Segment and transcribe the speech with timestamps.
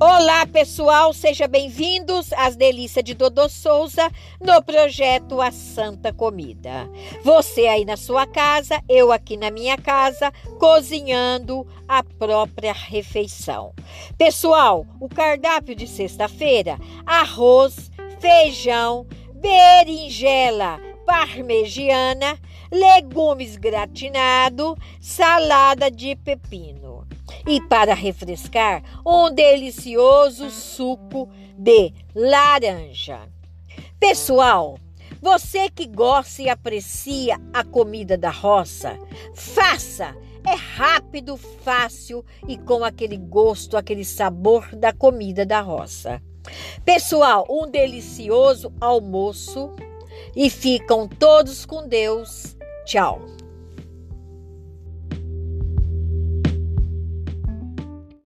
[0.00, 6.90] Olá, pessoal, sejam bem-vindos às delícias de Dodô Souza no projeto A Santa Comida.
[7.22, 13.72] Você aí na sua casa, eu aqui na minha casa, cozinhando a própria refeição.
[14.18, 16.76] Pessoal, o cardápio de sexta-feira:
[17.06, 17.88] arroz,
[18.18, 19.06] feijão,
[19.44, 22.38] berinjela parmegiana,
[22.72, 27.06] legumes gratinado, salada de pepino
[27.46, 33.28] e para refrescar, um delicioso suco de laranja.
[34.00, 34.78] Pessoal,
[35.20, 38.98] você que gosta e aprecia a comida da roça,
[39.34, 40.16] faça!
[40.46, 46.20] É rápido, fácil e com aquele gosto, aquele sabor da comida da roça.
[46.84, 49.70] Pessoal, um delicioso almoço
[50.36, 52.56] e ficam todos com Deus.
[52.84, 53.20] Tchau.